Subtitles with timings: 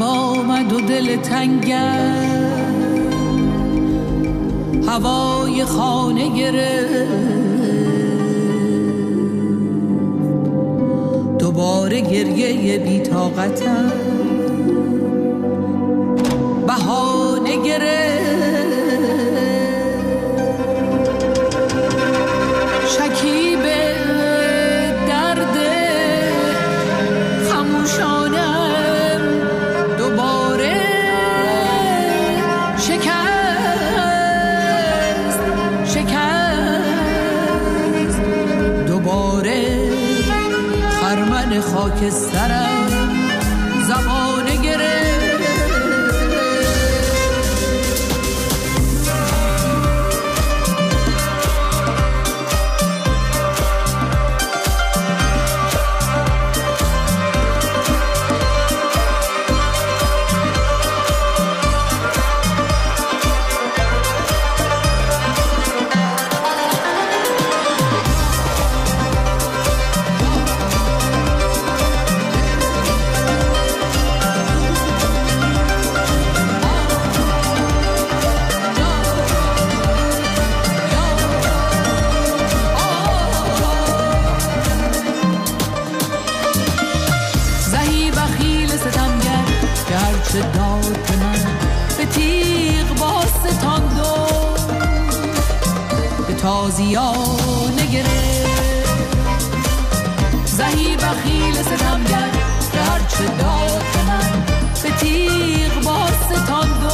[0.00, 2.24] شب آمد و دل تنگر
[4.88, 7.10] هوای خانه گرفت.
[11.38, 13.92] دوباره گریه بیتاقتم
[16.66, 18.09] بهانه گرفت.
[96.92, 98.40] گرفت.
[100.46, 102.30] زهی بخیل ستمگر
[102.72, 104.44] که هرچه داد به من
[104.82, 106.88] به تیغ با ستاند و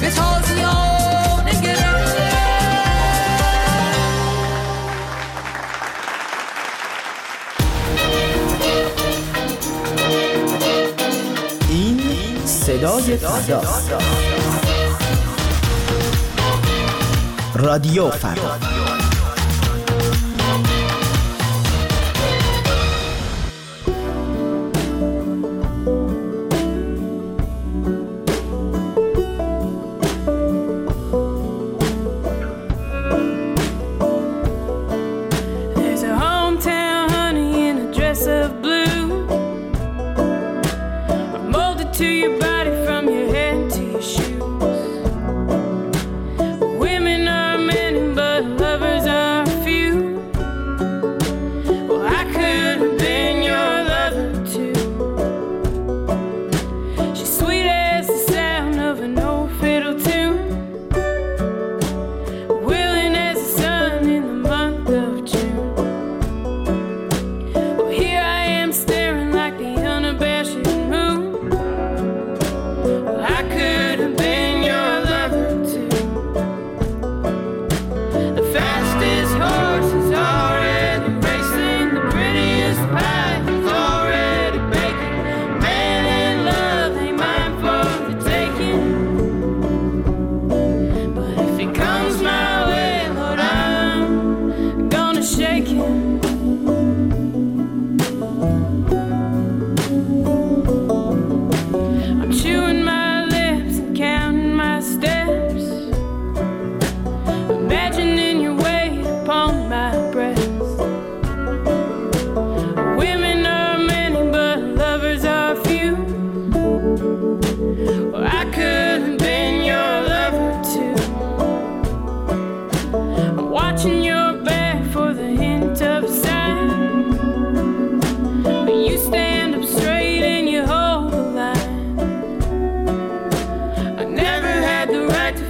[0.00, 2.18] به تازیانه گرفت
[11.68, 12.00] این
[12.46, 13.62] صدای فردا
[17.58, 18.67] رادیو فردا.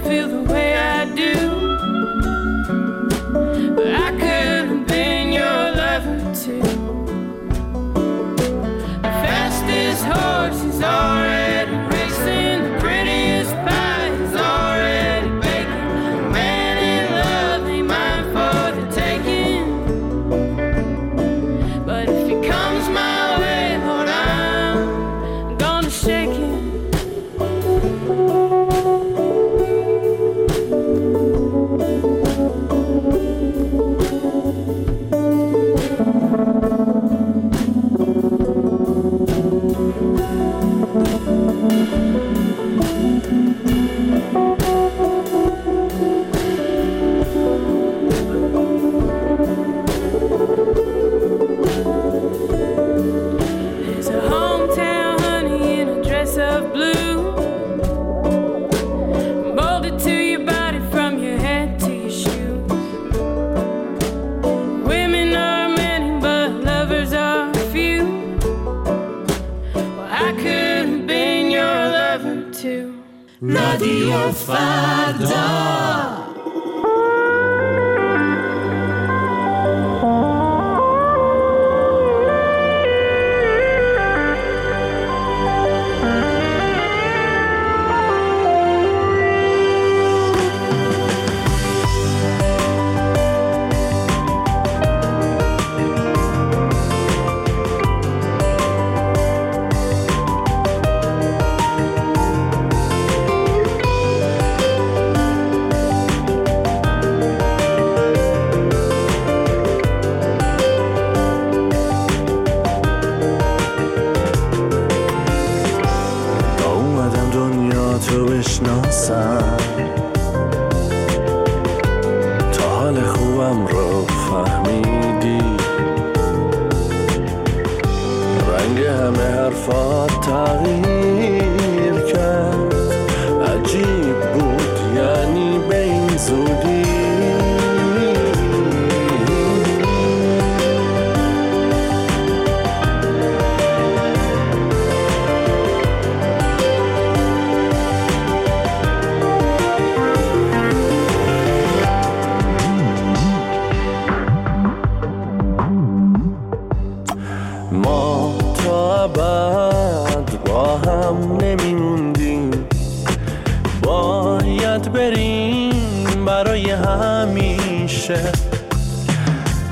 [0.09, 0.48] feel the
[56.39, 57.33] of blue.
[59.53, 62.71] Molded to your body from your head to your shoes.
[64.85, 68.05] Women are many, but lovers are few.
[69.73, 73.03] Well, I could have been your lover too.
[73.41, 76.18] Radio Fada.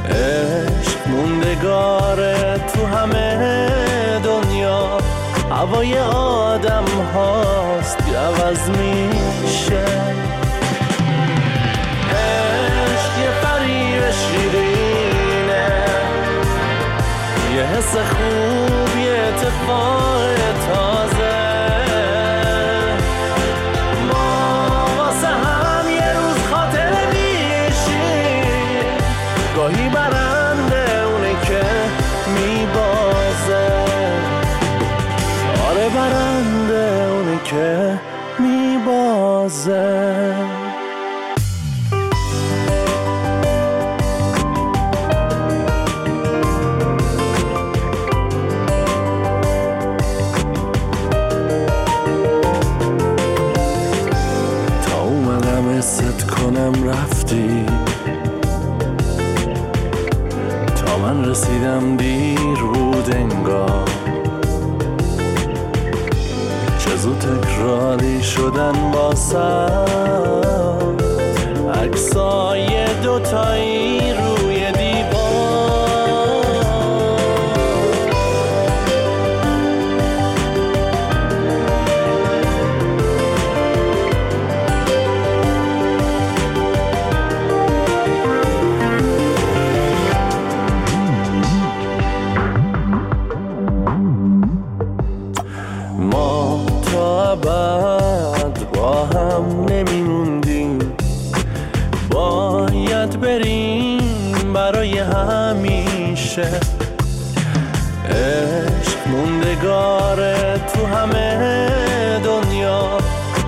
[0.10, 3.40] عشق موندگاره تو همه
[4.24, 4.98] دنیا.
[5.52, 9.86] هوای آدم هاست عوض میشه.
[12.10, 15.68] عشق یه فریب شیرینه.
[17.56, 19.98] یه حس خوب یه اتفاق
[54.96, 57.66] اومدم حست کنم رفتی.
[60.76, 63.97] تا من رسیدم دیر بود انگار.
[67.08, 69.14] زود تکراری شدن با
[71.74, 74.47] عکسای دوتایی روی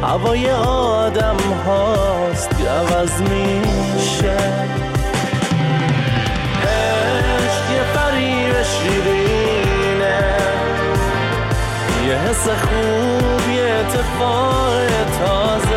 [0.04, 4.38] هوای آدم هاست عوض میشه.
[6.64, 10.20] عشق یه فریب شیرینه.
[12.08, 14.90] یه حس خوب یه اتفاق
[15.20, 15.69] تازه.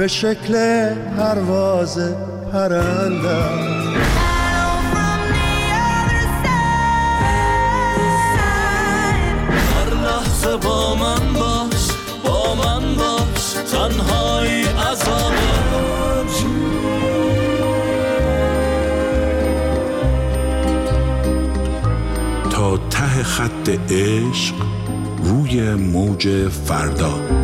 [0.00, 0.54] به شکل
[1.16, 1.98] پرواز
[2.52, 3.70] پرنده.
[10.62, 11.88] با من باش
[12.24, 15.50] با من باش تنهایی عذابه
[22.50, 24.54] تا ته خط عشق
[25.24, 27.39] روی موج فردا.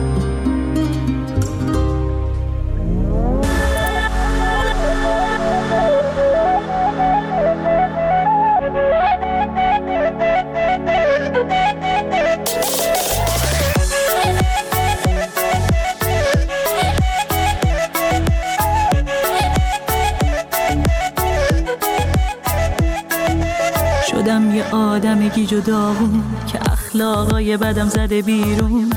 [25.47, 28.93] آدمگی جداون که اخلاقای بدم زده بیرون.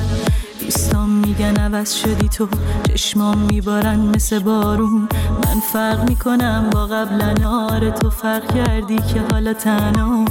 [0.59, 2.47] دوستان میگن عوض شدی تو
[2.87, 5.09] چشمام میبارن مثل بارون.
[5.45, 10.25] من فرق می‌کنم با قبل آره تو فرق کردی که حالا تنها.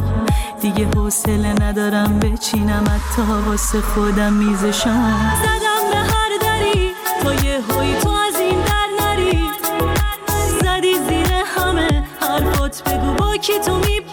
[0.63, 8.01] دیگه حوصله ندارم بچینم حتی واسه خودم میزشم زدم به هر دری تو یه هوی
[8.03, 9.49] تو از این در نری.
[10.63, 14.08] زدی زیر همه حرفات بگو با کی تو میپری.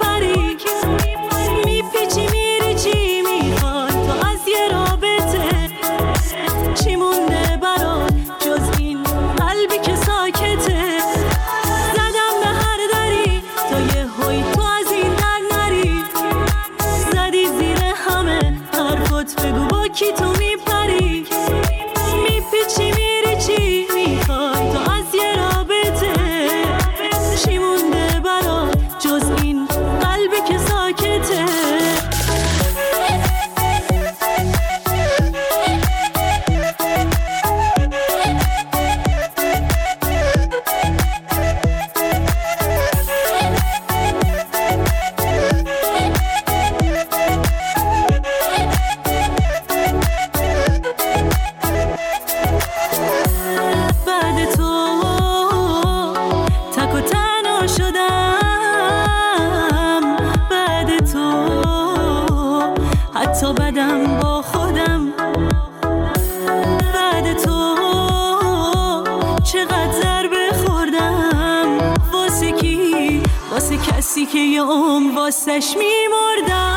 [75.16, 76.76] واسش میمردم.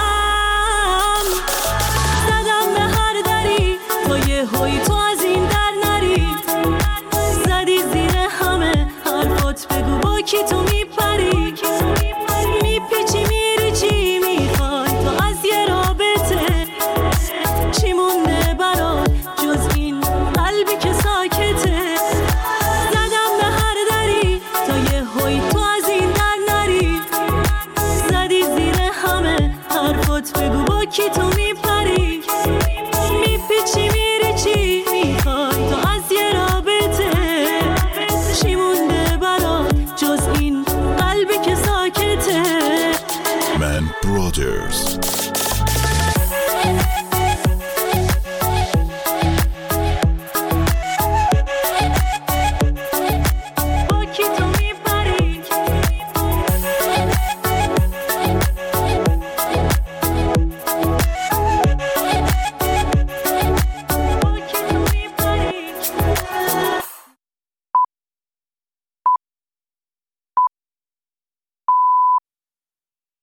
[2.27, 4.95] زدم به هر دری تو یه هوی تو